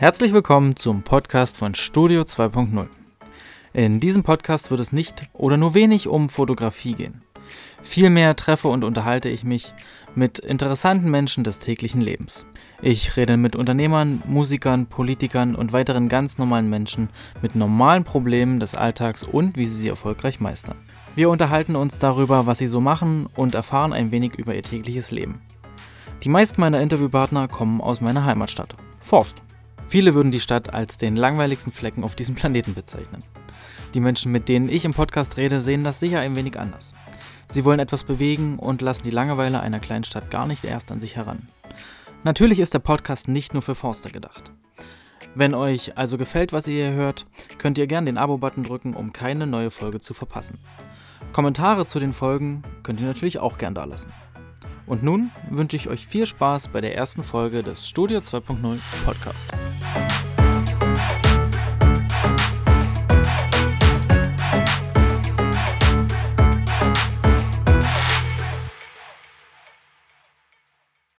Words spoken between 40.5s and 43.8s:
erst an sich heran. Natürlich ist der Podcast nicht nur für